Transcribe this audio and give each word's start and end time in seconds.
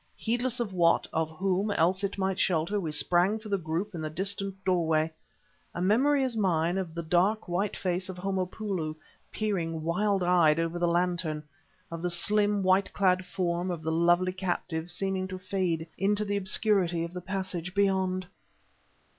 Heedless 0.15 0.59
of 0.59 0.73
what, 0.73 1.05
of 1.13 1.29
whom, 1.37 1.69
else 1.69 2.03
it 2.03 2.17
might 2.17 2.39
shelter, 2.39 2.79
we 2.79 2.91
sprang 2.91 3.37
for 3.37 3.49
the 3.49 3.57
group 3.59 3.93
in 3.93 4.01
the 4.01 4.09
distant 4.09 4.55
doorway. 4.65 5.11
A 5.75 5.79
memory 5.79 6.23
is 6.23 6.35
mine 6.35 6.79
of 6.79 6.95
the 6.95 7.03
dark, 7.03 7.47
white 7.47 7.77
face 7.77 8.09
of 8.09 8.17
Homopoulo, 8.17 8.95
peering, 9.31 9.83
wild 9.83 10.23
eyed, 10.23 10.59
over 10.59 10.79
the 10.79 10.87
lantern, 10.87 11.43
of 11.91 12.01
the 12.01 12.09
slim, 12.09 12.63
white 12.63 12.91
clad 12.93 13.25
form 13.27 13.69
of 13.69 13.83
the 13.83 13.91
lovely 13.91 14.33
captive 14.33 14.89
seeming 14.89 15.27
to 15.27 15.37
fade 15.37 15.85
into 15.99 16.25
the 16.25 16.35
obscurity 16.35 17.03
of 17.03 17.11
th 17.13 17.23
passage 17.23 17.75
beyond. 17.75 18.25